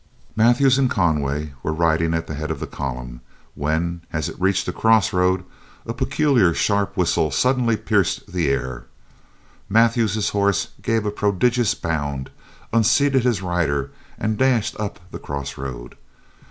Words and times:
Mathews 0.35 0.79
and 0.79 0.89
Conway 0.89 1.53
were 1.61 1.71
riding 1.71 2.15
at 2.15 2.25
the 2.25 2.33
head 2.33 2.49
of 2.49 2.59
the 2.59 2.65
column, 2.65 3.21
when, 3.53 4.01
as 4.11 4.27
it 4.29 4.41
reached 4.41 4.67
a 4.67 4.71
cross 4.73 5.13
road, 5.13 5.43
a 5.85 5.93
peculiar 5.93 6.55
sharp 6.55 6.97
whistle 6.97 7.29
suddenly 7.29 7.77
pierced 7.77 8.31
the 8.33 8.49
air. 8.49 8.87
Mathews's 9.69 10.29
horse 10.29 10.69
gave 10.81 11.05
a 11.05 11.11
prodigious 11.11 11.75
bound, 11.75 12.31
unseated 12.73 13.21
his 13.25 13.43
rider, 13.43 13.91
and 14.17 14.39
dashed 14.39 14.75
up 14.79 14.99
the 15.11 15.19
cross 15.19 15.55
road. 15.55 15.95